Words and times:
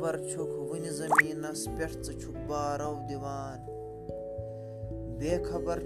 One 0.00 0.84
زمین 0.96 1.46
چھُکھ 2.04 2.36
بارو 2.48 2.94
بے 5.18 5.32
خبر 5.48 5.78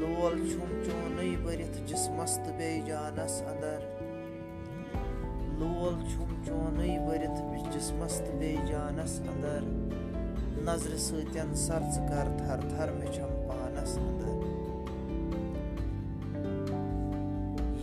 لول 0.00 0.34
چون 0.50 0.70
اَندَر 3.06 3.82
لول 5.60 5.94
چھُم 6.10 6.28
چونٕے 6.46 6.94
بٔرِتھ 7.06 7.40
جِسمَس 7.72 8.14
تہٕ 8.24 8.36
بیٚیہِ 8.38 8.58
جانَس 8.68 9.14
اَنٛدر 9.20 9.62
نظرِ 10.66 10.96
سۭتۍ 11.06 11.42
سر 11.64 11.82
ژٕ 11.94 12.04
کر 12.10 12.26
تھر 12.40 12.58
تھر 12.70 12.88
مےٚ 12.98 13.12
چھَم 13.14 13.30
پانَس 13.48 13.92
اَنٛدر 13.98 14.30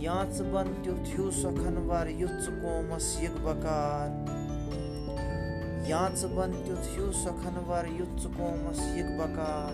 یا 0.04 0.16
ژٕ 0.36 0.46
بَن 0.52 0.66
تیُتھ 0.82 1.08
ہیوٗ 1.12 1.30
سۄ 1.40 1.48
کھنوَر 1.62 2.06
یُتھ 2.20 2.40
ژٕ 2.44 2.54
قومَس 2.62 3.06
یِکھ 3.22 3.38
بَکار 3.44 4.06
یا 5.90 6.02
ژٕ 6.18 6.30
بَن 6.36 6.50
تیُتھ 6.64 6.86
ہیوٗ 6.94 7.12
سۄ 7.22 7.30
کھنوَر 7.42 7.84
یُتھ 7.98 8.16
ژٕ 8.22 8.30
قومَس 8.38 8.80
یِکھ 8.96 9.12
بَکار 9.18 9.72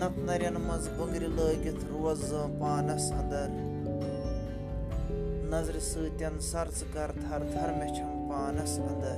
نَتہٕ 0.00 0.22
نَرٮ۪ن 0.26 0.54
منٛز 0.66 0.86
بٔنٛگرِ 0.96 1.26
لٲگِتھ 1.36 1.82
روز 1.90 2.18
زٕ 2.30 2.46
پانَس 2.60 3.04
اَنٛدر 3.12 3.48
نظرِ 5.54 5.76
سۭتۍ 5.92 6.26
سر 6.50 6.66
ژٕ 6.78 6.86
کر 6.94 7.10
تھر 7.22 7.40
تھر 7.52 7.68
مےٚ 7.78 7.94
چھم 7.96 8.10
پانس 8.28 8.72
انٛدر 8.80 9.16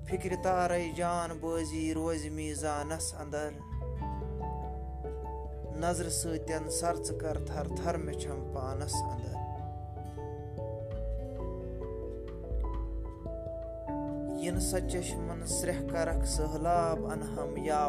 فِکرِ 0.08 0.34
تار 0.44 0.72
جان 0.98 1.30
بٲزی 1.42 1.86
روزِ 1.98 2.24
میٖزانس 2.36 3.06
انٛدر 3.22 3.52
نظرِ 5.82 6.10
سۭتۍ 6.22 6.70
سر 6.80 6.96
ژٕ 7.06 7.16
کر 7.22 7.36
تھر 7.48 7.66
تھر 7.78 7.96
مےٚ 8.06 8.20
چھم 8.22 8.40
پانس 8.54 8.96
انٛدر 9.12 9.33
سشمن 14.62 15.46
سریہ 15.48 15.88
کرک 15.92 16.26
سہل 16.28 16.68
انہم 16.68 17.56
یا 17.66 17.86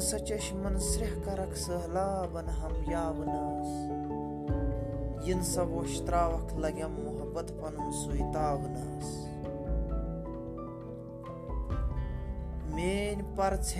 سشمن 0.00 0.78
سریہ 0.80 1.20
کرک 1.24 1.56
سہل 1.58 1.96
انہم 1.96 2.90
یا 2.90 3.10
ترٛاوَکھ 5.26 6.54
لگم 6.60 6.92
محبت 7.04 7.50
پَنُن 7.62 7.92
سُے 8.02 8.18
ساؤنس 8.32 9.14
می 12.74 12.92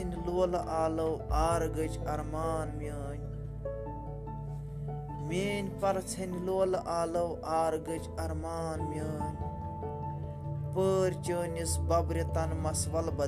ین 0.00 0.11
لولہٕ 0.27 0.67
آلو 0.83 1.17
آرگ 1.39 1.78
ارمان 2.12 2.77
می 5.28 5.37
ین 5.39 5.69
لولہٕ 6.44 6.87
آلو 6.99 7.28
آر 7.62 7.75
گٔج 7.89 8.09
ارمان 8.25 8.89
میٲنۍ 8.89 9.46
چٲنِس 10.76 11.78
ببرِ 11.88 12.22
تنمس 12.34 12.84
پینس 12.92 13.20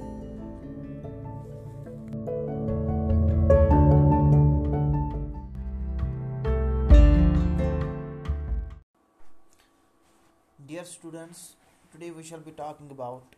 dear 10.67 10.83
students 10.83 11.47
today 11.93 12.11
we'll 12.17 12.33
be 12.45 12.51
talking 12.57 12.91
about 12.91 13.37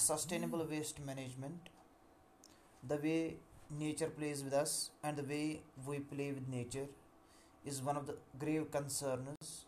sustainable 0.00 0.66
waste 0.70 1.00
management 1.06 1.68
the 2.90 2.96
way 3.02 3.18
nature 3.78 4.06
plays 4.06 4.42
with 4.42 4.52
us, 4.52 4.90
and 5.04 5.16
the 5.16 5.22
way 5.22 5.60
we 5.86 6.00
play 6.00 6.32
with 6.32 6.48
nature 6.48 6.86
is 7.64 7.82
one 7.82 7.96
of 7.96 8.06
the 8.06 8.14
grave 8.38 8.70
concerns 8.70 9.66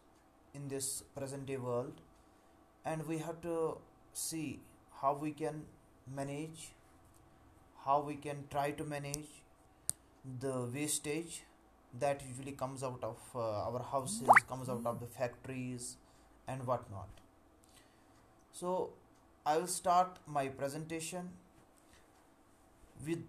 in 0.55 0.69
this 0.69 1.03
present 1.17 1.47
day 1.47 1.56
world, 1.56 2.00
and 2.84 3.06
we 3.06 3.19
have 3.19 3.41
to 3.43 3.78
see 4.12 4.61
how 5.00 5.12
we 5.12 5.31
can 5.31 5.62
manage, 6.17 6.73
how 7.84 8.00
we 8.00 8.15
can 8.15 8.45
try 8.50 8.71
to 8.71 8.84
manage 8.84 9.43
the 10.41 10.69
wastage 10.73 11.43
that 11.99 12.23
usually 12.28 12.53
comes 12.53 12.83
out 12.83 13.03
of 13.03 13.19
uh, 13.34 13.69
our 13.69 13.83
houses, 13.83 14.28
comes 14.49 14.69
out 14.69 14.83
of 14.84 15.00
the 15.00 15.06
factories 15.06 15.97
and 16.49 16.67
whatnot. 16.67 17.09
So 18.53 18.91
I 19.45 19.59
will 19.59 19.67
start 19.67 20.19
my 20.27 20.49
presentation 20.49 21.31
with 23.06 23.25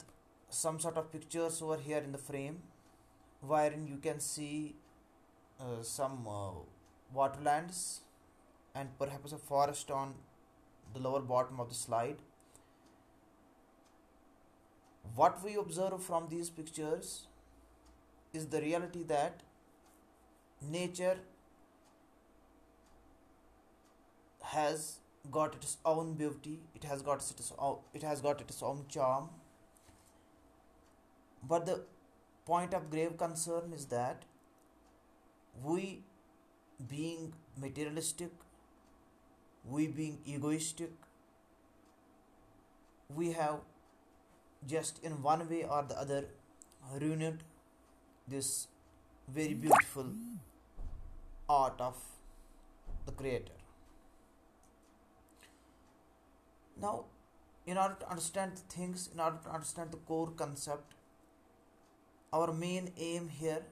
some 0.53 0.79
sort 0.79 0.97
of 0.97 1.11
pictures 1.11 1.61
over 1.61 1.77
here 1.77 1.97
in 1.97 2.11
the 2.11 2.17
frame, 2.17 2.59
wherein 3.41 3.87
you 3.87 3.97
can 3.97 4.19
see 4.19 4.75
uh, 5.59 5.81
some 5.81 6.27
uh, 6.27 6.51
waterlands 7.13 8.01
and 8.75 8.89
perhaps 8.99 9.31
a 9.31 9.37
forest 9.37 9.91
on 9.91 10.15
the 10.93 10.99
lower 10.99 11.21
bottom 11.21 11.59
of 11.59 11.69
the 11.69 11.75
slide. 11.75 12.17
What 15.15 15.43
we 15.43 15.55
observe 15.55 16.01
from 16.01 16.29
these 16.29 16.49
pictures 16.49 17.27
is 18.33 18.47
the 18.47 18.61
reality 18.61 19.03
that 19.03 19.41
nature 20.71 21.17
has 24.43 24.97
got 25.31 25.55
its 25.55 25.77
own 25.85 26.13
beauty, 26.13 26.59
it 26.75 26.83
has 26.83 27.01
got 27.01 27.21
its 27.21 28.63
own 28.63 28.85
charm. 28.87 29.29
But 31.47 31.65
the 31.65 31.81
point 32.45 32.73
of 32.73 32.89
grave 32.89 33.17
concern 33.17 33.73
is 33.73 33.85
that 33.93 34.25
we 35.63 36.03
being 36.89 37.33
materialistic, 37.59 38.31
we 39.69 39.87
being 39.87 40.19
egoistic, 40.25 40.91
we 43.15 43.31
have 43.33 43.59
just 44.65 45.03
in 45.03 45.21
one 45.21 45.47
way 45.49 45.63
or 45.63 45.83
the 45.83 45.99
other 45.99 46.25
ruined 47.01 47.43
this 48.27 48.67
very 49.27 49.53
beautiful 49.53 50.13
art 51.49 51.79
of 51.79 51.97
the 53.05 53.11
Creator. 53.11 53.59
Now, 56.81 57.05
in 57.65 57.77
order 57.77 57.95
to 57.99 58.09
understand 58.09 58.59
things, 58.69 59.09
in 59.13 59.19
order 59.19 59.37
to 59.43 59.51
understand 59.51 59.91
the 59.91 60.03
core 60.07 60.31
concept 60.31 60.91
our 62.37 62.53
main 62.59 62.85
aim 63.05 63.25
here 63.39 63.63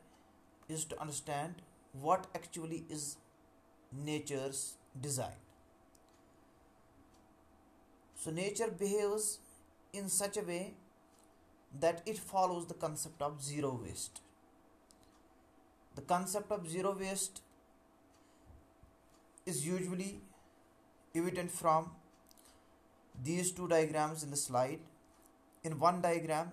is 0.74 0.84
to 0.90 0.98
understand 1.04 1.62
what 2.08 2.28
actually 2.40 2.84
is 2.98 3.06
nature's 4.10 4.60
design. 5.06 5.40
So 8.24 8.32
nature 8.40 8.70
behaves 8.84 9.32
in 9.94 10.10
such 10.18 10.38
a 10.42 10.46
way 10.52 10.74
that 11.86 12.10
it 12.14 12.22
follows 12.32 12.68
the 12.74 12.78
concept 12.86 13.26
of 13.30 13.42
zero 13.48 13.72
waste. 13.84 14.22
The 15.96 16.06
concept 16.14 16.52
of 16.52 16.70
zero 16.70 16.96
waste 17.04 17.42
is 19.54 19.66
usually 19.68 20.12
evident 21.16 21.52
from 21.60 21.92
these 23.24 23.52
two 23.52 23.68
diagrams 23.68 24.24
in 24.24 24.30
the 24.30 24.44
slide. 24.48 24.90
In 25.64 25.80
one 25.90 26.04
diagram, 26.10 26.50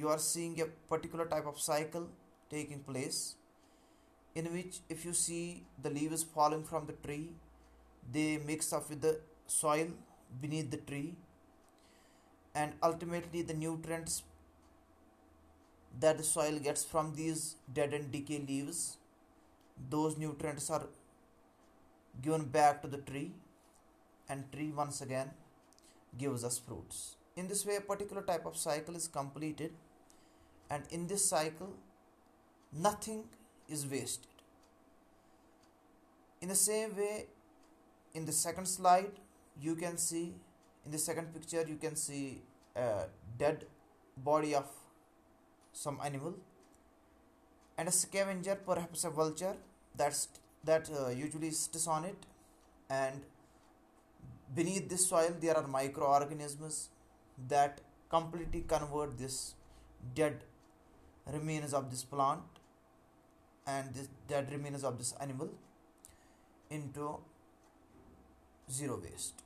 you 0.00 0.08
are 0.14 0.22
seeing 0.30 0.54
a 0.64 0.66
particular 0.92 1.26
type 1.32 1.46
of 1.46 1.60
cycle 1.68 2.06
taking 2.54 2.82
place, 2.90 3.20
in 4.34 4.52
which 4.54 4.78
if 4.88 5.04
you 5.04 5.14
see 5.22 5.64
the 5.86 5.90
leaves 5.96 6.22
falling 6.36 6.64
from 6.70 6.86
the 6.90 6.96
tree, 7.06 7.26
they 8.14 8.30
mix 8.50 8.72
up 8.72 8.88
with 8.90 9.02
the 9.06 9.14
soil 9.46 9.88
beneath 10.42 10.70
the 10.70 10.82
tree, 10.92 11.16
and 12.54 12.72
ultimately 12.90 13.42
the 13.50 13.56
nutrients 13.62 14.22
that 16.00 16.16
the 16.18 16.26
soil 16.36 16.58
gets 16.68 16.84
from 16.84 17.12
these 17.20 17.42
dead 17.78 17.94
and 17.98 18.10
decayed 18.12 18.48
leaves, 18.48 18.96
those 19.94 20.16
nutrients 20.16 20.70
are 20.70 20.86
given 22.22 22.44
back 22.56 22.80
to 22.82 22.88
the 22.88 23.02
tree, 23.12 23.30
and 24.28 24.50
tree 24.52 24.72
once 24.82 25.00
again 25.00 25.30
gives 26.16 26.44
us 26.44 26.58
fruits. 26.58 27.16
In 27.36 27.48
this 27.48 27.66
way, 27.66 27.76
a 27.76 27.80
particular 27.80 28.22
type 28.22 28.46
of 28.46 28.56
cycle 28.56 28.96
is 28.96 29.08
completed. 29.20 29.72
And 30.70 30.84
in 30.90 31.06
this 31.08 31.24
cycle, 31.28 31.72
nothing 32.72 33.24
is 33.68 33.86
wasted. 33.86 34.42
In 36.40 36.48
the 36.48 36.60
same 36.60 36.96
way, 36.96 37.26
in 38.14 38.24
the 38.24 38.32
second 38.32 38.66
slide, 38.66 39.18
you 39.60 39.74
can 39.74 39.98
see, 39.98 40.34
in 40.86 40.92
the 40.92 40.98
second 40.98 41.34
picture, 41.34 41.64
you 41.68 41.76
can 41.76 41.96
see 41.96 42.42
a 42.76 43.06
dead 43.36 43.66
body 44.16 44.54
of 44.54 44.70
some 45.72 45.98
animal 46.04 46.34
and 47.76 47.88
a 47.88 47.92
scavenger, 47.92 48.54
perhaps 48.54 49.04
a 49.04 49.10
vulture, 49.10 49.56
that 49.96 50.18
uh, 50.68 51.08
usually 51.08 51.50
sits 51.50 51.86
on 51.86 52.04
it, 52.04 52.26
and 52.88 53.22
beneath 54.54 54.88
this 54.88 55.08
soil 55.08 55.34
there 55.40 55.56
are 55.56 55.66
microorganisms 55.66 56.90
that 57.48 57.80
completely 58.06 58.60
convert 58.60 59.18
this 59.18 59.54
dead 60.14 60.38
remains 61.34 61.72
of 61.74 61.90
this 61.90 62.02
plant 62.04 62.60
and 63.66 64.08
that 64.28 64.50
remains 64.50 64.84
of 64.84 64.98
this 64.98 65.14
animal 65.20 65.50
into 66.70 67.16
zero 68.70 69.00
waste. 69.02 69.42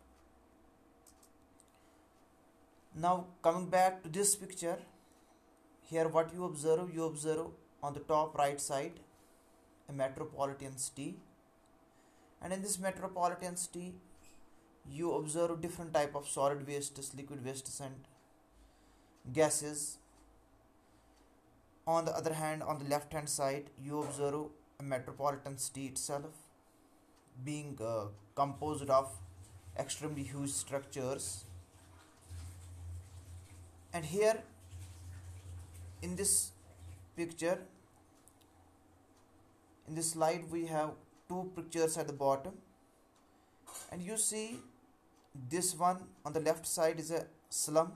Now 2.94 3.26
coming 3.43 3.69
back 3.69 4.02
to 4.02 4.08
this 4.08 4.37
picture, 4.37 4.78
here 5.82 6.08
what 6.08 6.32
you 6.32 6.44
observe 6.44 6.90
on 7.82 7.94
the 7.94 8.00
top 8.00 8.38
right 8.38 8.61
side 8.61 9.00
a 9.87 9.93
metropolitan 9.93 10.78
city, 10.78 11.16
and 12.40 12.52
in 12.52 12.62
this 12.62 12.78
metropolitan 12.78 13.56
city 13.56 13.94
you 14.90 15.12
observe 15.12 15.61
different 15.61 15.93
type 15.93 16.14
of 16.14 16.28
solid 16.28 16.66
wastes, 16.66 17.14
liquid 17.14 17.44
wastes 17.44 17.81
and 17.81 17.94
gases 19.32 19.93
on 21.87 22.05
the 22.05 22.16
other 22.16 22.32
hand, 22.32 22.62
on 22.62 22.78
the 22.78 22.88
left 22.88 23.12
hand 23.12 23.28
side, 23.28 23.70
you 23.78 24.00
observe 24.00 24.34
a 24.81 24.82
metropolitan 24.82 25.58
city 25.58 25.87
itself 25.87 26.46
being 27.44 27.78
uh, 27.82 28.06
composed 28.34 28.88
of 28.88 29.12
extremely 29.78 30.22
huge 30.22 30.50
structures. 30.50 31.44
And 33.93 34.05
here 34.06 34.43
in 36.02 36.16
this 36.16 36.52
picture, 37.16 37.58
in 39.87 39.94
this 39.94 40.12
slide, 40.12 40.44
we 40.50 40.66
have 40.66 40.93
two 41.28 41.50
pictures 41.55 41.99
at 41.99 42.06
the 42.06 42.14
bottom, 42.14 42.55
and 43.93 44.02
you 44.02 44.16
see 44.16 44.58
this 45.50 45.75
one 45.75 45.99
on 46.25 46.32
the 46.32 46.40
left 46.40 46.66
side 46.66 46.99
is 46.99 47.11
a 47.11 47.26
slum 47.50 47.93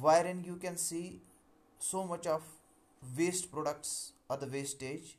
wherein 0.00 0.42
you 0.44 0.56
can 0.56 0.76
see 0.76 1.20
so 1.78 2.04
much 2.04 2.26
of 2.26 2.44
waste 3.16 3.50
products 3.50 4.12
or 4.28 4.36
the 4.36 4.46
wastage, 4.46 5.16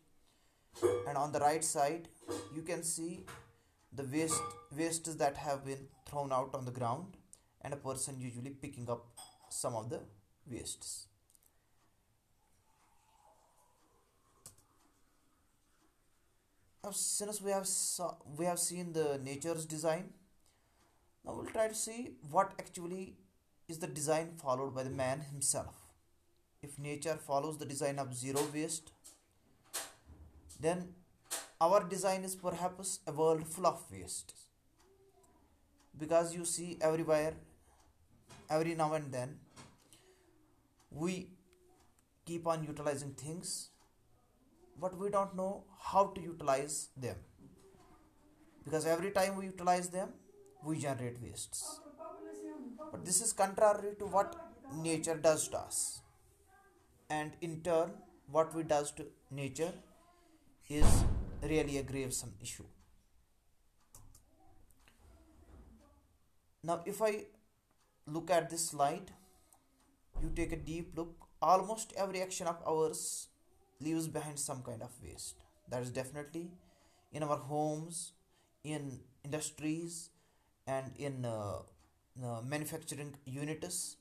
and 1.07 1.17
on 1.17 1.31
the 1.31 1.39
right 1.39 1.63
side 1.63 2.07
you 2.53 2.61
can 2.61 2.83
see 2.83 3.25
the 3.93 4.29
wastes 4.75 5.15
that 5.15 5.37
have 5.37 5.65
been 5.65 5.87
thrown 6.07 6.31
out 6.31 6.49
on 6.53 6.65
the 6.65 6.71
ground, 6.71 7.17
and 7.61 7.73
a 7.73 7.77
person 7.77 8.19
usually 8.19 8.51
picking 8.51 8.89
up 8.89 9.05
some 9.49 9.75
of 9.75 9.89
the 9.89 10.01
wastes. 10.49 11.07
Now, 16.83 16.91
since 16.91 17.41
we 17.41 18.45
have 18.45 18.59
seen 18.59 18.93
the 18.93 19.19
nature's 19.21 19.65
design, 19.65 20.13
now 21.25 21.33
we'll 21.33 21.51
try 21.51 21.67
to 21.67 21.75
see 21.75 22.11
what 22.31 22.53
actually 22.59 23.15
is 23.67 23.79
the 23.79 23.87
design 23.87 24.31
followed 24.41 24.73
by 24.73 24.83
the 24.83 24.89
man 24.89 25.19
himself. 25.19 25.75
If 26.67 26.77
nature 26.83 27.15
follows 27.25 27.57
the 27.59 27.65
design 27.71 27.99
of 28.01 28.13
zero 28.21 28.41
waste, 28.53 28.89
then 30.59 30.81
our 31.65 31.81
design 31.91 32.25
is 32.29 32.35
perhaps 32.47 32.93
a 33.11 33.11
world 33.19 33.45
full 33.53 33.67
of 33.69 33.83
waste. 33.91 34.33
Because 36.03 36.35
you 36.35 36.43
see 36.53 36.67
everywhere, 36.89 37.35
every 38.49 38.75
now 38.81 38.87
and 38.99 39.13
then, 39.13 39.37
we 40.91 41.13
keep 42.25 42.47
on 42.53 42.65
utilizing 42.69 43.11
things, 43.25 43.53
but 44.85 44.97
we 45.01 45.09
don't 45.09 45.35
know 45.41 45.51
how 45.91 46.05
to 46.15 46.21
utilize 46.21 46.77
them. 47.05 47.25
Because 48.65 48.85
every 48.85 49.11
time 49.11 49.37
we 49.37 49.45
utilize 49.45 49.89
them, 49.99 50.09
we 50.63 50.79
generate 50.87 51.21
wastes. 51.21 51.63
But 52.91 53.05
this 53.05 53.21
is 53.27 53.33
contrary 53.43 53.93
to 53.99 54.17
what 54.17 54.41
nature 54.89 55.21
does 55.29 55.47
to 55.53 55.63
us 55.67 55.87
and 57.09 57.31
in 57.41 57.61
turn 57.61 57.91
what 58.29 58.53
we 58.53 58.63
does 58.63 58.91
to 58.91 59.05
nature 59.31 59.71
is 60.69 61.03
really 61.41 61.77
a 61.77 61.83
gravesome 61.83 62.31
issue. 62.41 62.65
Now 66.63 66.81
if 66.85 67.01
I 67.01 67.25
look 68.05 68.31
at 68.31 68.49
this 68.49 68.69
slide, 68.69 69.11
you 70.21 70.31
take 70.35 70.51
a 70.51 70.57
deep 70.57 70.97
look, 70.97 71.15
almost 71.41 71.93
every 71.95 72.21
action 72.21 72.47
of 72.47 72.57
ours 72.67 73.27
leaves 73.79 74.07
behind 74.07 74.39
some 74.39 74.63
kind 74.63 74.81
of 74.81 74.91
waste. 75.01 75.35
That 75.69 75.81
is 75.81 75.91
definitely 75.91 76.51
in 77.13 77.23
our 77.23 77.37
homes, 77.37 78.13
in 78.63 78.99
industries, 79.23 80.09
and 80.65 80.91
in 80.97 81.23
uh, 81.23 81.59
uh, 82.21 82.41
manufacturing 82.41 83.15
units, 83.25 83.95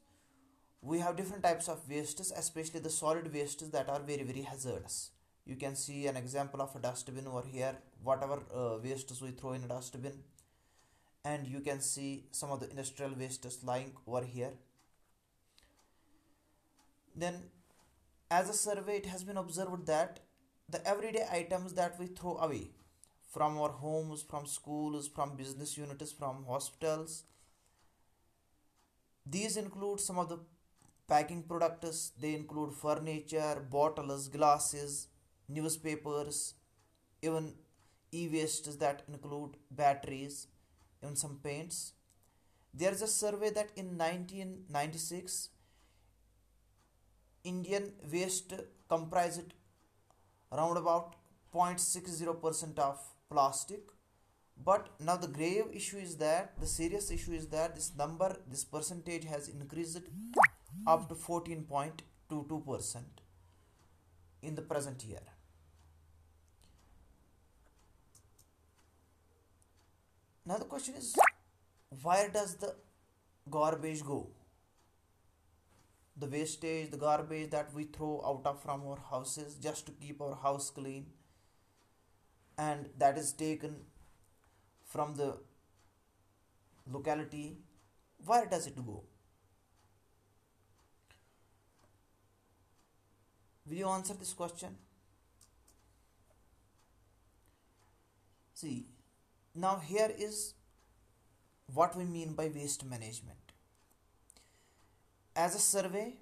we 0.87 1.01
have 1.01 1.17
different 1.17 1.43
types 1.43 1.69
of 1.69 1.81
wastes, 1.89 2.31
especially 2.31 2.79
the 2.79 2.91
solid 2.91 3.33
wastes 3.35 3.71
that 3.71 3.89
are 3.89 3.99
very, 3.99 4.23
very 4.23 4.43
hazardous. 4.43 5.11
You 5.45 5.57
can 5.57 5.75
see 5.75 6.07
an 6.07 6.17
example 6.17 6.63
of 6.63 6.77
a 6.77 6.79
dustbin 6.79 7.27
over 7.27 7.43
here, 7.45 7.75
whatever 8.05 8.45
uh, 8.55 8.77
wastes 8.81 9.21
we 9.21 9.33
throw 9.33 9.55
in 9.55 9.65
a 9.65 9.67
dustbin. 9.67 10.21
And 11.25 11.49
you 11.49 11.59
can 11.59 11.81
see 11.81 12.27
some 12.31 12.53
of 12.53 12.61
the 12.61 12.71
industrial 12.71 13.17
wastes 13.19 13.65
lying 13.65 13.95
over 14.07 14.25
here. 14.25 14.53
Then 17.17 17.43
as 18.31 18.49
a 18.49 18.53
survey, 18.53 18.99
it 18.99 19.07
has 19.07 19.25
been 19.25 19.37
observed 19.37 19.87
that 19.87 20.21
the 20.69 20.87
everyday 20.87 21.27
items 21.33 21.75
that 21.75 21.99
we 21.99 22.07
throw 22.07 22.37
away 22.37 22.71
from 23.33 23.59
our 23.59 23.71
homes, 23.71 24.23
from 24.23 24.47
schools, 24.47 25.09
from 25.09 25.37
business 25.37 25.77
units, 25.77 26.13
from 26.13 26.45
hospitals, 26.49 27.25
these 29.29 29.57
include 29.57 29.99
some 29.99 30.21
of 30.21 30.29
the 30.29 30.39
Packing 31.09 31.43
products, 31.43 32.13
they 32.21 32.35
include 32.35 32.73
furniture, 32.73 33.65
bottles, 33.71 34.27
glasses, 34.27 35.07
newspapers, 35.49 36.55
even 37.23 37.55
e-wastes 38.11 38.75
that 38.77 39.03
include 39.07 39.51
batteries, 39.71 40.49
even 41.03 41.15
some 41.15 41.39
paints. 41.45 41.93
There 42.75 42.91
is 42.91 43.03
a 43.03 43.07
survey 43.07 43.51
that 43.51 43.71
in 43.77 43.97
1996, 43.97 45.51
Indian 47.45 47.93
waste 48.13 48.53
comprised 48.89 49.55
around 50.51 50.77
about 50.77 51.15
0.60% 51.55 52.81
of 52.81 53.01
plastic. 53.31 53.81
But 54.65 54.89
now 54.99 55.17
the 55.17 55.29
grave 55.29 55.67
issue 55.73 55.99
is 55.99 56.17
that, 56.17 56.59
the 56.59 56.67
serious 56.67 57.11
issue 57.13 57.33
is 57.33 57.47
that 57.49 57.77
this 57.77 58.65
percentage 58.65 59.25
has 59.25 59.47
increased 59.47 59.99
up 60.87 61.09
to 61.09 61.15
14.22% 61.15 63.01
in 64.43 64.55
the 64.55 64.63
present 64.63 65.05
year. 65.05 65.21
Now 70.45 70.59
the 70.59 70.65
question 70.65 70.95
is, 70.95 71.17
where 72.03 72.29
does 72.29 72.57
the 72.57 72.75
garbage 73.51 74.05
go? 74.05 74.29
The 76.17 76.27
wastage, 76.27 76.91
the 76.93 76.97
garbage 76.97 77.51
that 77.51 77.75
we 77.75 77.83
throw 77.85 78.23
out 78.25 78.43
of 78.49 78.63
from 78.63 78.87
our 78.87 78.99
houses 79.11 79.57
just 79.57 79.85
to 79.87 79.93
keep 79.93 80.21
our 80.21 80.37
house 80.37 80.71
clean, 80.71 81.13
and 82.57 82.89
that 82.97 83.19
is 83.19 83.33
taken 83.33 83.87
from 84.85 85.17
the 85.17 85.37
locality, 86.91 87.59
where 88.25 88.47
does 88.47 88.69
it 88.69 88.87
go? 88.87 89.03
Will 93.69 93.77
you 93.77 93.89
answer 93.89 94.15
this 94.15 94.33
question? 94.33 94.77
See, 98.55 98.87
now 99.55 99.79
here 99.79 100.11
is 100.17 100.55
what 101.75 101.97
we 101.97 102.05
mean 102.05 102.33
by 102.35 102.49
waste 102.55 102.85
management. 102.85 103.53
As 105.35 105.55
a 105.55 105.59
survey, 105.59 106.15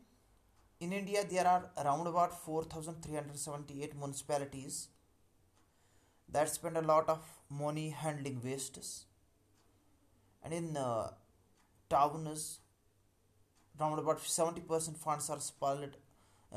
in 0.81 0.93
India 0.93 1.25
there 1.31 1.47
are 1.47 1.67
around 1.77 2.07
about 2.07 2.35
4,378 2.45 3.97
municipalities 3.97 4.89
that 6.33 6.49
spend 6.49 6.77
a 6.77 6.83
lot 6.83 7.09
of 7.09 7.21
money 7.49 7.91
handling 7.91 8.41
wastes, 8.43 9.05
and 10.43 10.53
in 10.53 10.77
uh, 10.77 11.11
towns, 11.89 12.59
around 13.79 13.99
about 13.99 14.19
70% 14.19 14.97
funds 14.97 15.31
are 15.31 15.89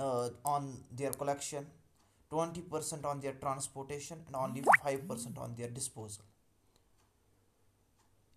uh, 0.05 0.29
on 0.45 0.77
their 0.95 1.09
collection, 1.09 1.65
20% 2.31 3.03
on 3.03 3.19
their 3.19 3.31
transportation, 3.33 4.19
and 4.27 4.35
only 4.35 4.61
5% 4.85 5.39
on 5.39 5.55
their 5.57 5.69
disposal. 5.77 6.23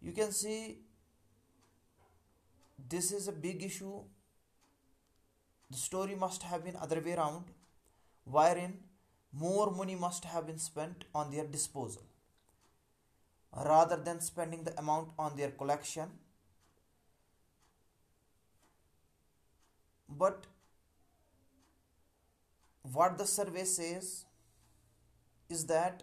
You 0.00 0.12
can 0.12 0.32
see 0.32 0.78
this 2.88 3.12
is 3.12 3.28
a 3.28 3.32
big 3.32 3.62
issue. 3.62 4.00
The 5.70 5.76
story 5.76 6.14
must 6.14 6.42
have 6.44 6.64
been 6.64 6.76
other 6.80 6.98
way 6.98 7.12
around, 7.12 7.52
wherein 8.24 8.78
more 9.30 9.70
money 9.70 9.96
must 9.96 10.24
have 10.24 10.46
been 10.46 10.58
spent 10.58 11.04
on 11.14 11.30
their 11.30 11.46
disposal 11.46 12.02
rather 13.66 13.96
than 13.96 14.20
spending 14.20 14.64
the 14.64 14.78
amount 14.78 15.08
on 15.30 15.36
their 15.36 15.50
collection. 15.50 16.08
But 20.08 20.38
what 22.82 23.18
the 23.18 23.26
survey 23.26 23.64
says 23.64 24.24
is 25.48 25.66
that 25.66 26.02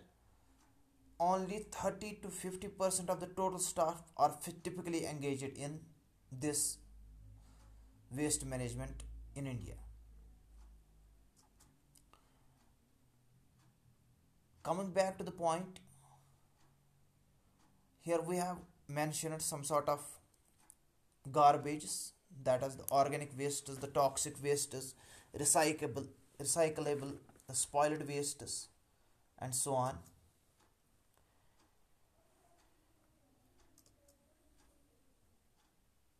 only 1.19 1.65
30 1.71 2.19
to 2.21 2.27
50% 2.27 3.09
of 3.09 3.19
the 3.19 3.27
total 3.27 3.59
staff 3.59 4.03
are 4.17 4.37
typically 4.63 5.05
engaged 5.05 5.57
in 5.57 5.79
this 6.31 6.77
waste 8.15 8.45
management 8.45 9.03
in 9.35 9.47
India. 9.47 9.73
Coming 14.61 14.91
back 14.91 15.17
to 15.17 15.23
the 15.23 15.31
point, 15.31 15.79
here 18.01 18.21
we 18.21 18.35
have 18.35 18.57
mentioned 18.87 19.41
some 19.41 19.63
sort 19.63 19.89
of 19.89 20.01
garbages, 21.31 22.11
that 22.43 22.61
is 22.61 22.75
the 22.75 22.83
organic 22.91 23.31
wastes, 23.37 23.77
the 23.77 23.87
toxic 23.87 24.35
wastes, 24.43 24.93
recyclable 25.35 26.07
recyclable, 26.41 27.13
the 27.47 27.55
spoiled 27.63 28.03
wastes, 28.09 28.55
and 29.45 29.55
so 29.63 29.75
on. 29.87 29.99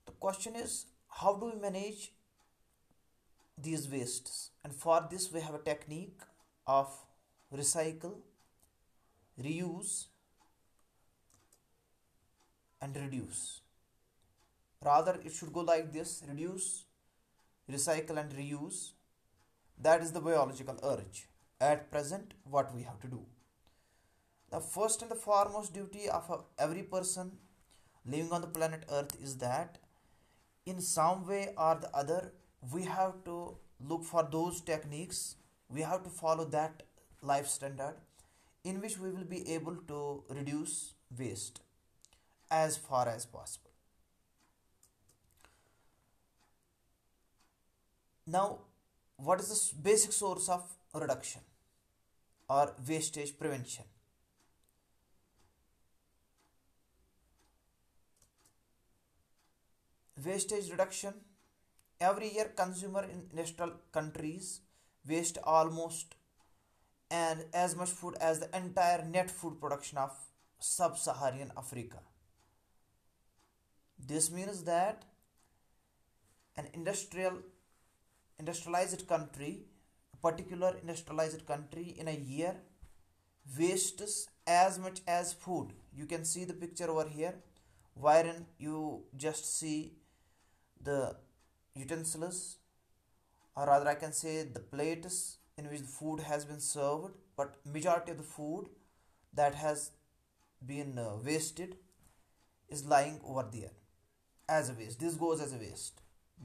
The 0.08 0.16
question 0.28 0.56
is, 0.56 0.78
how 1.20 1.34
do 1.44 1.52
we 1.52 1.62
manage 1.68 2.02
these 3.68 3.88
wastes? 3.96 4.50
And 4.64 4.82
for 4.84 4.98
this 5.12 5.32
we 5.38 5.46
have 5.48 5.60
a 5.60 5.64
technique 5.70 6.26
of 6.66 6.98
recycle, 7.62 8.18
reuse, 9.50 9.96
and 12.82 13.04
reduce. 13.04 13.44
Rather, 14.86 15.20
it 15.24 15.32
should 15.40 15.58
go 15.62 15.66
like 15.68 15.92
this: 15.98 16.20
reduce, 16.36 16.70
recycle, 17.78 18.26
and 18.26 18.40
reuse. 18.44 18.86
That 19.80 20.02
is 20.02 20.12
the 20.12 20.22
biological 20.22 20.80
urge. 20.84 21.28
At 21.62 21.92
present, 21.92 22.34
what 22.44 22.74
we 22.74 22.84
have 22.84 23.00
to 23.02 23.08
do. 23.08 23.22
The 24.50 24.60
first 24.60 25.02
and 25.02 25.12
the 25.12 25.16
foremost 25.16 25.74
duty 25.74 26.10
of 26.10 26.44
every 26.58 26.84
person 26.84 27.32
living 28.06 28.32
on 28.32 28.42
the 28.42 28.48
planet 28.48 28.86
Earth 28.90 29.16
is 29.22 29.38
that 29.38 29.78
in 30.66 30.80
some 30.82 31.28
way 31.28 31.50
or 31.58 31.76
the 31.76 31.96
other, 31.96 32.34
we 32.74 32.86
have 32.86 33.24
to 33.26 33.56
look 33.80 34.04
for 34.04 34.24
those 34.24 34.62
techniques, 34.62 35.36
we 35.70 35.82
have 35.82 36.04
to 36.04 36.10
follow 36.10 36.46
that 36.46 36.84
life 37.22 37.48
standard 37.48 37.96
in 38.64 38.82
which 38.82 38.98
we 38.98 39.12
will 39.12 39.26
be 39.26 39.48
able 39.54 39.76
to 39.88 40.24
reduce 40.30 40.94
waste 41.18 41.60
as 42.50 42.78
far 42.78 43.08
as 43.10 43.26
possible. 43.26 43.70
Now, 48.26 48.56
what 49.18 49.40
is 49.40 49.50
the 49.50 49.82
basic 49.82 50.12
source 50.12 50.48
of 50.48 50.64
reduction 50.94 51.42
or 52.48 52.74
wastage 52.88 53.38
prevention? 53.38 53.84
Wastage 60.24 60.70
reduction. 60.70 61.14
Every 62.00 62.32
year 62.32 62.52
consumer 62.56 63.06
in 63.06 63.26
industrial 63.32 63.72
countries 63.92 64.60
waste 65.08 65.40
almost 65.44 66.14
and 67.10 67.46
as 67.56 67.76
much 67.76 67.90
food 67.90 68.16
as 68.22 68.40
the 68.40 68.56
entire 68.56 69.04
net 69.04 69.32
food 69.32 69.60
production 69.60 69.98
of 69.98 70.16
sub-Saharan 70.60 71.54
Africa. 71.58 71.98
This 73.98 74.30
means 74.30 74.64
that 74.66 75.06
an 76.56 76.68
industrial 76.76 77.42
industrialized 78.40 79.08
country, 79.08 79.62
a 80.14 80.18
particular 80.18 80.76
industrialized 80.82 81.46
country 81.46 81.96
in 81.98 82.08
a 82.08 82.14
year 82.14 82.56
wastes 83.58 84.28
as 84.46 84.80
much 84.80 85.02
as 85.08 85.34
food. 85.34 85.74
You 85.96 86.06
can 86.06 86.26
see 86.26 86.46
the 86.46 86.54
picture 86.54 86.90
over 86.90 87.08
here, 87.08 87.36
wherein 87.94 88.46
you 88.60 89.04
just 89.18 89.60
see 89.60 89.94
the 90.82 91.16
utensils, 91.76 92.58
or 93.56 93.66
rather 93.66 93.88
I 93.88 93.96
can 93.96 94.14
say 94.14 94.44
the 94.44 94.60
plates 94.60 95.38
in 95.58 95.70
which 95.70 95.82
the 95.82 95.88
food 95.88 96.20
has 96.20 96.46
been 96.46 96.60
served, 96.60 97.14
but 97.36 97.56
majority 97.66 98.12
of 98.12 98.18
the 98.18 98.24
food 98.24 98.70
that 99.34 99.56
has 99.56 99.92
been 100.64 100.98
uh, 100.98 101.16
wasted 101.24 101.76
is 102.70 102.86
lying 102.86 103.20
over 103.24 103.46
there 103.52 103.72
as 104.48 104.70
a 104.70 104.74
waste. 104.74 105.00
This 105.00 105.16
goes 105.16 105.42
as 105.42 105.54
a 105.54 105.58
waste. 105.58 105.94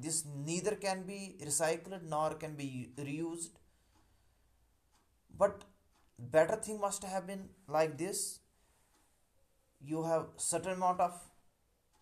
This 0.00 0.24
neither 0.24 0.74
can 0.74 1.02
be 1.02 1.36
recycled 1.40 2.02
nor 2.02 2.34
can 2.34 2.54
be 2.54 2.90
reused. 2.96 3.50
But 5.38 5.64
better 6.18 6.56
thing 6.56 6.80
must 6.80 7.04
have 7.04 7.26
been 7.26 7.48
like 7.68 7.98
this. 7.98 8.40
You 9.84 10.02
have 10.04 10.26
certain 10.36 10.72
amount 10.72 11.00
of 11.00 11.12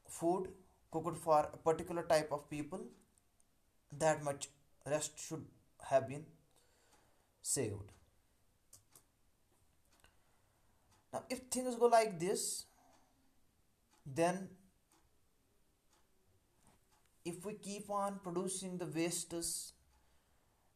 food 0.09 0.49
cooked 0.91 1.17
for 1.17 1.49
a 1.53 1.57
particular 1.57 2.03
type 2.03 2.31
of 2.31 2.49
people. 2.49 2.81
That 3.99 4.23
much 4.23 4.49
rest 4.87 5.19
should 5.19 5.45
have 5.91 6.09
been 6.09 6.25
saved. 7.43 7.93
Now 11.13 11.25
if 11.29 11.41
things 11.51 11.75
go 11.77 11.87
like 11.87 12.21
this, 12.21 12.67
then 14.07 14.49
if 17.31 17.45
we 17.47 17.55
keep 17.67 17.91
on 18.03 18.21
producing 18.25 18.79
the 18.83 18.89
wastes, 18.95 19.51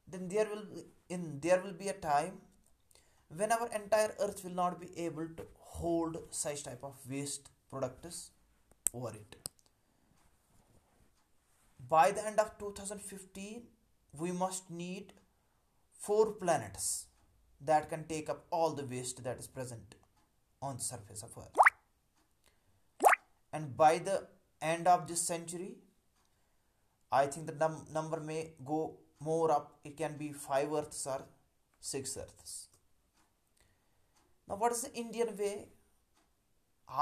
then 0.07 0.29
there 0.29 1.61
will 1.65 1.79
be 1.85 1.89
a 1.93 2.01
time 2.07 2.37
when 3.39 3.53
our 3.57 3.69
entire 3.79 4.13
earth 4.27 4.43
will 4.45 4.59
not 4.61 4.79
be 4.83 4.91
able 5.07 5.31
to 5.39 5.45
hold 5.77 6.19
such 6.43 6.65
type 6.67 6.85
of 6.91 7.01
waste 7.11 7.49
products 7.71 8.19
over 8.93 9.11
it. 9.23 9.37
By 11.97 12.05
the 12.19 12.27
end 12.31 12.39
of 12.45 12.53
2015, 12.59 13.63
we 14.23 14.33
must 14.33 14.71
need 14.85 15.13
4 16.05 16.33
planets 16.43 16.89
that 17.73 17.89
can 17.95 18.05
take 18.15 18.31
up 18.35 18.45
all 18.51 18.73
the 18.81 18.87
waste 18.95 19.25
that 19.27 19.43
is 19.45 19.49
present 19.59 19.97
on 20.63 20.77
the 20.77 20.87
surface 20.93 21.25
of 21.29 21.39
Earth. 21.43 21.65
And 23.53 23.77
by 23.85 23.93
the 24.11 24.19
end 24.75 24.95
of 24.97 25.09
this 25.13 25.27
century, 25.33 25.73
I 27.15 27.27
think 27.33 27.51
number 27.93 28.19
میں 28.29 28.43
go 28.69 28.77
more 29.25 29.51
up 29.57 29.67
it 29.87 29.97
can 29.99 30.13
be 30.19 30.33
five 30.43 30.77
earths 30.77 31.07
or 31.09 31.21
six 31.91 32.17
earths 32.19 32.55
what 34.61 34.73
is 34.73 34.83
the 34.83 34.89
Indian 35.01 35.29
way 35.39 35.53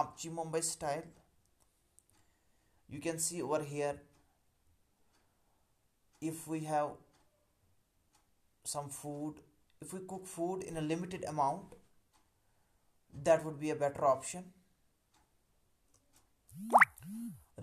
آپ 0.01 0.19
جی 0.23 0.29
Mumbai 0.41 0.61
style 0.67 1.03
you 2.95 3.01
can 3.09 3.19
see 3.29 3.41
over 3.41 3.61
here 3.71 3.95
if 6.29 6.49
we 6.49 6.65
have 6.67 6.95
some 8.75 8.89
food 9.01 9.41
if 9.83 9.95
we 9.95 10.05
cook 10.11 10.29
food 10.35 10.65
in 10.69 10.77
a 10.77 10.83
limited 10.95 11.25
amount 11.29 11.75
that 13.27 13.47
would 13.47 13.57
be 13.65 13.71
a 13.73 13.79
better 13.87 14.03
option 14.11 14.51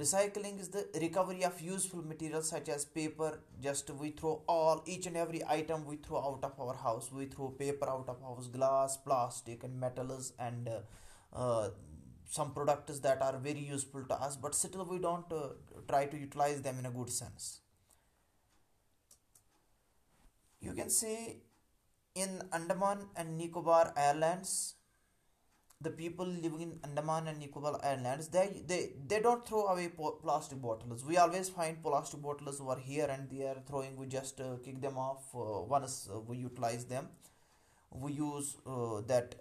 Recycling 0.02 0.60
is 0.62 0.70
the 0.70 0.84
recovery 1.04 1.44
of 1.48 1.60
useful 1.62 2.02
materials 2.12 2.48
such 2.48 2.70
as 2.70 2.86
paper. 2.86 3.32
Just 3.62 3.90
we 4.02 4.12
throw 4.12 4.82
each 4.86 5.06
and 5.08 5.18
every 5.18 5.42
item 5.46 5.86
we 5.86 5.98
throw 5.98 6.20
out 6.30 6.40
of 6.50 6.54
our 6.64 6.74
house. 6.74 7.10
We 7.12 7.26
throw 7.26 7.50
paper 7.50 7.90
out 7.90 8.08
of 8.08 8.22
house, 8.22 8.48
glass, 8.48 8.96
plastic 8.96 9.66
and 9.66 9.78
metals 9.78 10.32
and 10.40 10.70
uh, 10.70 10.80
uh, 11.34 11.70
some 12.30 12.54
products 12.54 13.00
that 13.00 13.22
are 13.22 13.38
very 13.40 13.66
useful 13.76 14.06
to 14.06 14.16
us, 14.16 14.38
but 14.38 14.56
still 14.56 14.86
we 14.86 15.00
don't 15.00 15.34
uh, 15.34 15.50
try 15.90 16.06
to 16.06 16.18
utilize 16.18 16.62
them 16.62 16.80
in 16.80 16.86
a 16.86 16.92
good 16.92 17.10
sense. 17.10 17.60
You 20.62 20.74
can 20.74 20.90
see 20.90 21.18
in 22.16 22.42
Andaman 22.52 23.00
and 23.18 23.38
Nicobar 23.38 23.94
Islands 23.98 24.68
the 25.88 25.92
people 26.00 26.30
living 26.44 26.62
in 26.68 26.72
Andaman 26.86 27.28
and 27.30 27.40
Nicobar 27.40 27.80
Islands, 27.92 28.28
they 28.32 29.20
don't 29.28 29.48
throw 29.48 29.66
away 29.68 29.90
plastic 30.24 30.62
bottles. 30.62 31.06
We 31.06 31.16
always 31.18 31.48
find 31.48 31.82
plastic 31.82 32.22
bottles 32.22 32.60
over 32.60 32.78
here 32.78 33.06
and 33.06 33.30
they 33.30 33.46
are 33.46 33.62
throwing. 33.66 33.96
We 33.96 34.08
just 34.08 34.42
uh, 34.42 34.56
kick 34.66 34.82
them 34.82 34.98
off 34.98 35.24
uh, 35.34 35.62
once 35.76 36.10
uh, 36.14 36.20
we 36.20 36.38
utilize 36.38 36.86
them. 36.86 37.08
We 37.92 38.12
use 38.14 38.58
that 38.66 39.36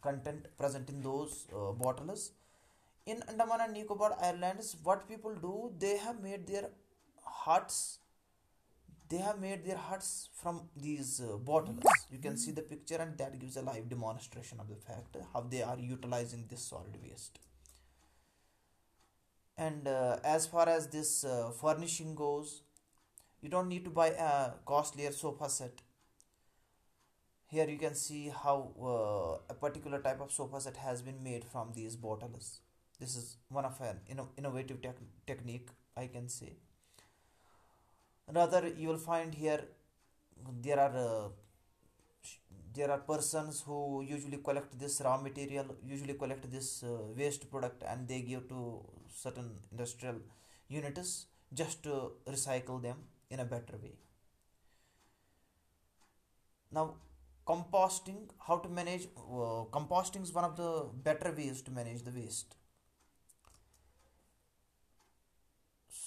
content 0.00 0.46
present 0.56 0.88
in 0.88 1.02
those 1.02 1.46
bottles. 1.76 2.32
In 3.04 3.22
Andaman 3.28 3.58
and 3.60 3.74
Nicobar 3.74 4.16
Islands, 4.22 4.76
what 4.82 5.08
people 5.08 5.34
do, 5.34 5.72
they 5.78 5.98
have 5.98 6.22
made 6.22 6.46
their 6.46 6.70
huts 7.22 7.96
they 9.08 9.18
have 9.18 9.40
made 9.40 9.64
their 9.64 9.76
huts 9.76 10.28
from 10.34 10.62
these 10.76 11.22
uh, 11.22 11.38
bottles. 11.38 11.82
You 12.10 12.18
can 12.18 12.36
see 12.36 12.50
the 12.50 12.60
picture, 12.60 12.96
and 12.96 13.16
that 13.16 13.38
gives 13.38 13.56
a 13.56 13.62
live 13.62 13.88
demonstration 13.88 14.60
of 14.60 14.68
the 14.68 14.76
fact 14.76 15.16
how 15.32 15.40
they 15.40 15.62
are 15.62 15.78
utilizing 15.78 16.44
this 16.50 16.60
solid 16.60 16.94
waste. 17.02 17.38
And 19.56 19.88
uh, 19.88 20.18
as 20.22 20.46
far 20.46 20.68
as 20.68 20.88
this 20.88 21.24
uh, 21.24 21.50
furnishing 21.50 22.14
goes, 22.14 22.62
you 23.40 23.48
don't 23.48 23.68
need 23.68 23.84
to 23.84 23.90
buy 23.90 24.08
a 24.08 24.52
costlier 24.66 25.12
sofa 25.12 25.48
set. 25.48 25.80
Here 27.46 27.66
you 27.66 27.78
can 27.78 27.94
see 27.94 28.28
how 28.28 29.40
a 29.48 29.54
particular 29.54 30.02
type 30.02 30.20
of 30.20 30.30
sofa 30.30 30.60
set 30.60 30.76
has 30.76 31.00
been 31.00 31.22
made 31.22 31.46
from 31.46 31.72
these 31.74 31.96
bottles. 31.96 32.60
This 33.00 33.16
is 33.16 33.36
one 33.48 33.64
of 33.64 33.80
an 33.80 34.00
innovative 34.36 34.78
technique, 35.26 35.70
I 35.96 36.08
can 36.08 36.28
say. 36.28 36.52
Another, 38.30 38.70
you 38.80 38.88
will 38.88 38.98
find 38.98 39.34
here 39.34 39.60
uh, 40.46 41.28
there 42.74 42.90
are 42.90 42.98
persons 42.98 43.62
who 43.66 44.04
usually 44.06 44.36
collect 44.36 44.78
this 44.78 45.00
raw 45.02 45.16
material, 45.16 45.64
usually 45.82 46.12
collect 46.12 46.50
this 46.52 46.84
uh, 46.84 46.90
waste 47.16 47.50
product, 47.50 47.82
and 47.90 48.06
they 48.06 48.20
give 48.20 48.46
to 48.50 48.84
certain 49.14 49.52
industrial 49.72 50.16
units 50.68 51.26
just 51.54 51.82
to 51.84 52.10
recycle 52.28 52.80
them 52.82 52.96
in 53.30 53.40
a 53.40 53.46
better 53.46 53.78
way. 53.82 53.94
Now, 56.70 56.96
composting, 57.46 58.28
how 58.38 58.58
to 58.58 58.68
manage 58.68 59.08
uh, 59.16 59.64
composting 59.78 60.22
is 60.22 60.34
one 60.34 60.44
of 60.44 60.56
the 60.56 60.84
better 61.02 61.34
ways 61.34 61.62
to 61.62 61.70
manage 61.70 62.02
the 62.02 62.10
waste. 62.10 62.56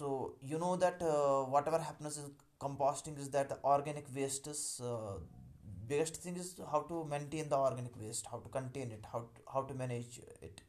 So 0.02 0.34
you 0.42 0.58
know 0.58 0.76
that 0.78 1.00
uh, 1.00 1.44
whatever 1.54 1.78
happens 1.78 2.18
in 2.18 2.32
composting 2.60 3.20
is 3.20 3.30
that 3.36 3.50
the 3.50 3.58
organic 3.64 4.06
waste 4.16 4.48
is 4.48 4.82
uh, 4.84 5.84
biggest 5.92 6.16
thing 6.24 6.38
is 6.38 6.56
how 6.72 6.80
to 6.92 7.04
maintain 7.06 7.50
the 7.50 7.58
organic 7.58 7.96
waste, 8.02 8.26
how 8.32 8.40
to 8.40 8.50
contain 8.50 8.92
it, 8.92 9.06
how 9.54 9.62
to 9.70 9.74
manage 9.76 10.20
it. 10.42 10.62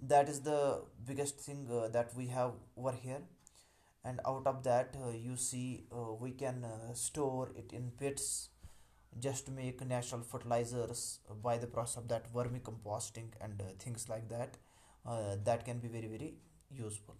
That 0.00 0.30
is 0.30 0.40
the 0.40 0.80
biggest 1.06 1.38
thing 1.40 1.68
uh, 1.70 1.88
that 1.88 2.16
we 2.16 2.28
have 2.28 2.52
over 2.74 2.92
here. 2.92 3.20
And 4.02 4.20
out 4.26 4.46
of 4.46 4.62
that 4.62 4.96
you 5.26 5.36
see 5.36 5.84
we 6.18 6.30
can 6.30 6.64
store 6.94 7.50
it 7.54 7.74
in 7.74 7.90
pits 8.00 8.48
just 9.20 9.44
to 9.46 9.52
make 9.52 9.86
natural 9.86 10.22
fertilizers 10.22 11.18
by 11.44 11.58
the 11.58 11.66
process 11.66 12.02
of 12.02 12.08
that 12.08 12.32
vermicomposting 12.32 13.30
and 13.42 13.62
things 13.78 14.08
like 14.08 14.28
that. 14.30 14.56
That 15.44 15.66
can 15.66 15.80
be 15.80 15.88
very, 15.88 16.06
very 16.06 16.34
useful. 16.70 17.18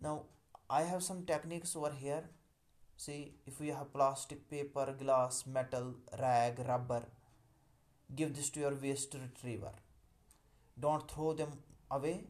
Now 0.00 0.22
I 0.70 0.82
have 0.82 1.02
some 1.02 1.22
techniques 1.26 1.74
over 1.74 1.90
here. 1.90 2.24
See, 2.96 3.34
if 3.46 3.60
we 3.60 3.68
have 3.68 3.92
plastic, 3.92 4.48
paper, 4.50 4.94
glass, 4.98 5.44
metal, 5.46 5.94
rag, 6.20 6.58
rubber, 6.68 7.02
give 8.14 8.34
this 8.34 8.50
to 8.50 8.60
your 8.60 8.74
waste 8.74 9.14
retriever. 9.14 9.72
Don't 10.78 11.08
throw 11.10 11.32
them 11.32 11.52
away. 11.90 12.24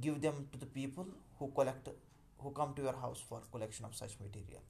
Give 0.00 0.20
them 0.20 0.48
to 0.52 0.58
the 0.58 0.66
people 0.66 1.06
who 1.38 1.48
come 1.48 2.74
to 2.74 2.82
your 2.82 2.92
house 2.92 3.22
for 3.28 3.40
collection 3.52 3.84
of 3.84 3.94
such 3.94 4.18
material. 4.20 4.62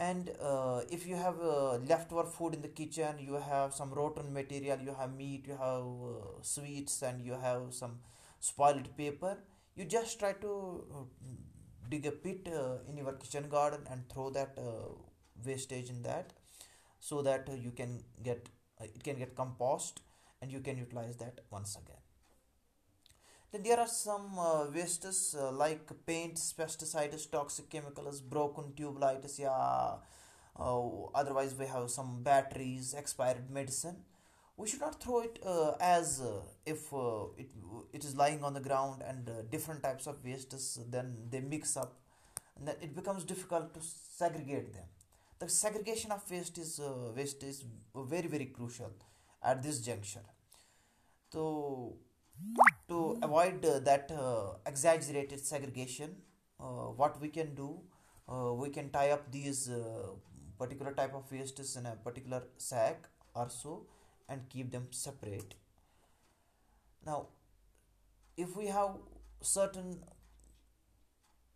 And 0.00 0.30
uh, 0.42 0.80
if 0.90 1.06
you 1.06 1.14
have 1.14 1.36
uh, 1.40 1.76
leftover 1.88 2.24
food 2.24 2.54
in 2.54 2.62
the 2.62 2.68
kitchen, 2.68 3.18
you 3.20 3.34
have 3.34 3.72
some 3.72 3.90
rotten 3.90 4.32
material, 4.32 4.78
you 4.82 4.96
have 4.98 5.14
meat, 5.14 5.44
you 5.46 5.52
have 5.52 5.84
uh, 5.84 6.40
sweets, 6.40 7.02
and 7.02 7.20
you 7.20 7.34
have 7.34 7.72
some 7.72 8.00
spoiled 8.40 8.88
paper, 8.96 9.36
you 9.74 9.86
just 9.86 10.18
try 10.18 10.32
to 10.32 10.84
uh, 10.94 11.04
dig 11.88 12.04
a 12.06 12.10
pit 12.10 12.46
uh, 12.46 12.88
in 12.88 12.98
your 12.98 13.12
kitchen 13.12 13.48
garden 13.48 13.80
and 13.90 14.06
throw 14.10 14.28
that 14.30 14.58
uh, 14.58 14.88
wastage 15.44 15.88
in 15.88 16.02
that, 16.02 16.34
so 17.00 17.22
that 17.22 17.48
you 17.58 17.70
can 17.70 18.00
get 18.22 18.48
it 18.82 19.02
can 19.02 19.18
get 19.18 19.34
compost 19.34 20.00
and 20.40 20.52
you 20.52 20.60
can 20.60 20.76
utilize 20.76 21.16
that 21.16 21.40
once 21.50 21.76
again. 21.76 22.02
Then 23.50 23.62
there 23.62 23.80
are 23.80 23.88
some 23.88 24.40
wastes 24.74 25.34
like 25.52 25.90
paints, 26.06 26.54
pesticides, 26.58 27.30
toxic 27.30 27.70
chemicals, 27.70 28.20
broken 28.20 28.74
tube 28.74 28.98
lights, 28.98 29.40
otherwise 31.14 31.54
we 31.54 31.66
have 31.66 31.90
some 31.90 32.22
batteries, 32.22 32.92
expired 32.92 33.50
medicine. 33.50 33.96
We 34.56 34.68
should 34.68 34.80
not 34.80 35.02
throw 35.02 35.20
it 35.20 35.38
uh, 35.46 35.72
as 35.80 36.20
uh, 36.20 36.42
if 36.66 36.92
uh, 36.92 37.24
it 37.92 38.04
is 38.04 38.14
lying 38.14 38.44
on 38.44 38.52
the 38.52 38.60
ground 38.60 39.02
and 39.02 39.30
different 39.50 39.82
types 39.82 40.06
of 40.06 40.22
wastes, 40.22 40.78
then 40.90 41.16
they 41.30 41.40
mix 41.40 41.76
up 41.76 41.96
and 42.56 42.68
then 42.68 42.74
it 42.82 42.94
becomes 42.94 43.24
difficult 43.24 43.72
to 43.72 43.80
segregate 43.80 44.74
them. 44.74 44.84
The 45.38 45.48
segregation 45.48 46.12
of 46.12 46.30
waste 46.30 46.58
is 46.58 47.64
very, 47.96 48.28
very 48.28 48.44
crucial 48.46 48.92
at 49.42 49.62
this 49.62 49.80
juncture. 49.80 50.20
So 51.32 51.96
to 52.88 53.18
avoid 53.22 53.62
that 53.62 54.12
exaggerated 54.66 55.40
segregation, 55.40 56.16
what 56.58 57.20
we 57.20 57.28
can 57.28 57.54
do, 57.54 57.80
we 58.52 58.68
can 58.68 58.90
tie 58.90 59.10
up 59.10 59.32
these 59.32 59.70
particular 60.58 60.92
type 60.92 61.14
of 61.14 61.32
wastes 61.32 61.74
in 61.74 61.86
a 61.86 61.96
particular 61.96 62.42
sack 62.58 63.08
or 63.34 63.48
so, 63.48 63.86
and 64.28 64.48
keep 64.48 64.70
them 64.72 64.86
separate. 64.90 65.54
Now, 67.04 67.26
if 68.36 68.56
we 68.56 68.66
have 68.66 68.90
certain 69.40 70.02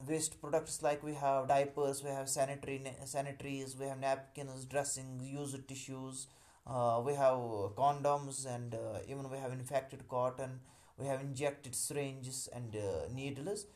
waste 0.06 0.40
products, 0.40 0.82
like 0.82 1.02
we 1.02 1.14
have 1.14 1.48
diapers, 1.48 2.02
we 2.02 2.10
have 2.10 2.26
sanitaries, 2.26 3.78
we 3.78 3.86
have 3.86 3.98
napkins, 3.98 4.64
dressings, 4.64 5.22
used 5.24 5.68
tissues, 5.68 6.26
uh, 6.66 7.00
we 7.04 7.14
have 7.14 7.38
condoms, 7.80 8.46
and 8.54 8.74
uh, 8.74 8.98
even 9.08 9.30
we 9.30 9.38
have 9.38 9.52
infected 9.52 10.08
cotton, 10.08 10.60
we 10.98 11.06
have 11.06 11.20
injected 11.20 11.74
syringes 11.74 12.48
and 12.52 12.76
uh, 12.76 13.12
needles. 13.14 13.66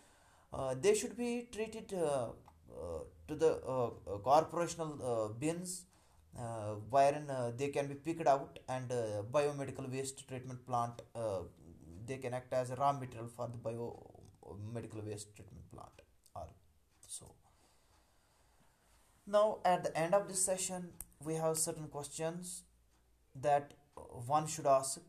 They 0.83 0.95
should 0.95 1.17
be 1.17 1.49
treated 1.53 1.89
to 1.89 2.31
the 3.29 3.51
corporational 4.27 5.39
bins 5.39 5.79
uh, 6.39 6.75
wherein 6.89 7.29
uh, 7.29 7.51
they 7.57 7.69
can 7.69 7.87
be 7.89 7.95
picked 7.95 8.27
out, 8.27 8.59
and 8.69 8.91
uh, 8.93 9.23
biomedical 9.33 9.91
waste 9.91 10.29
treatment 10.29 10.65
plant, 10.65 11.03
they 12.07 12.19
can 12.19 12.35
act 12.35 12.53
as 12.53 12.71
a 12.71 12.77
raw 12.77 12.93
material 12.93 13.29
for 13.37 13.49
the 13.49 13.59
biomedical 13.59 15.05
waste 15.05 15.35
treatment 15.35 15.65
plant. 15.73 15.91
Or 16.37 16.49
so 17.07 17.35
now 19.27 19.59
at 19.65 19.83
the 19.83 19.97
end 19.97 20.15
of 20.15 20.29
this 20.29 20.41
session 20.41 20.91
we 21.25 21.35
have 21.35 21.57
certain 21.57 21.89
questions 21.89 22.63
that 23.35 23.75
one 23.95 24.47
should 24.47 24.67
ask. 24.67 25.01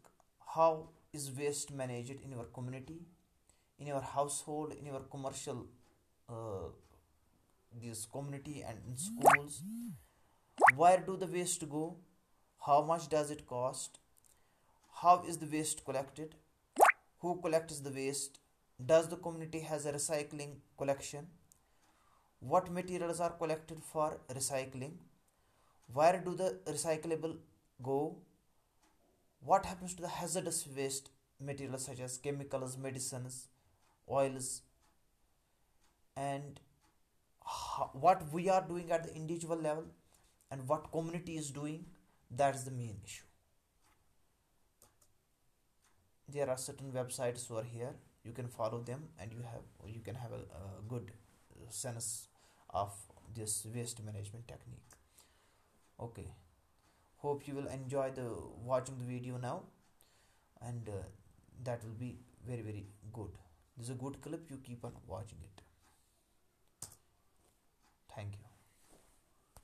How 0.56 0.90
is 1.14 1.32
waste 1.32 1.72
managed 1.72 2.20
in 2.24 2.32
your 2.32 2.46
community, 2.46 3.02
in 3.78 3.88
your 3.88 4.02
household, 4.02 4.74
in 4.74 4.86
your 4.86 5.02
commercial 5.02 5.68
this 7.82 8.08
community, 8.12 8.64
and 8.68 8.80
in 8.86 8.98
schools? 8.98 9.62
Where 10.76 11.00
do 11.00 11.18
the 11.18 11.28
waste 11.28 11.68
go? 11.70 11.96
How 12.66 12.82
much 12.82 13.10
does 13.10 13.32
it 13.32 13.48
cost? 13.48 14.00
How 15.02 15.24
is 15.28 15.38
the 15.38 15.46
waste 15.46 15.84
collected? 15.86 16.36
Who 17.20 17.40
collects 17.42 17.80
the 17.80 17.92
waste? 17.92 18.40
Does 18.84 19.08
the 19.08 19.16
community 19.16 19.60
has 19.62 19.86
a 19.86 19.94
recycling 19.94 20.56
collection? 20.78 21.28
What 22.40 22.72
materials 22.72 23.20
are 23.20 23.30
collected 23.30 23.84
for 23.84 24.20
recycling? 24.34 24.94
Where 25.94 26.22
do 26.26 26.36
the 26.36 26.60
recyclable 26.68 27.38
go? 27.82 28.18
What 29.44 29.66
happens 29.66 29.96
to 29.96 30.02
the 30.02 30.08
hazardous 30.08 30.68
waste 30.76 31.10
materials 31.40 31.86
such 31.86 32.00
as 32.00 32.18
chemicals, 32.18 32.78
medicines, 32.78 33.48
oils? 34.10 34.62
And 36.18 36.60
what 37.94 38.32
we 38.34 38.50
are 38.50 38.66
doing 38.68 38.92
at 38.92 39.04
the 39.04 39.16
individual 39.16 39.58
level 39.58 39.86
and 40.52 40.68
what 40.68 40.92
community 40.92 41.38
is 41.38 41.50
doing, 41.50 41.86
that's 42.30 42.64
the 42.64 42.72
main 42.72 42.96
issue. 43.06 43.24
There 46.28 46.50
are 46.50 46.58
certain 46.58 46.92
websites 46.92 47.50
over 47.50 47.64
here, 47.64 47.94
you 48.24 48.34
can 48.34 48.48
follow 48.48 48.80
them, 48.80 49.06
and 49.20 49.34
you 49.96 50.02
can 50.02 50.16
have 50.16 50.34
a 50.34 50.44
good 50.88 51.12
sense 51.70 52.28
of 52.70 52.94
this 53.34 53.66
waste 53.74 54.04
management 54.04 54.48
technique. 54.48 54.98
Okay, 56.00 56.28
hope 57.18 57.48
you 57.48 57.56
will 57.56 57.68
enjoy 57.68 58.10
watching 58.66 58.98
the 58.98 59.06
video 59.06 59.38
now, 59.38 59.64
and 60.62 60.90
uh, 60.90 61.02
that 61.64 61.84
will 61.84 61.98
be 62.00 62.18
very, 62.48 62.62
very 62.62 62.86
good. 63.14 63.32
This 63.78 63.88
is 63.88 63.94
a 63.94 64.00
good 64.00 64.22
clip, 64.22 64.50
you 64.50 64.60
keep 64.64 64.86
on 64.86 64.94
watching 65.08 65.40
it. 65.46 66.88
Thank 68.14 68.34
you. 68.34 68.40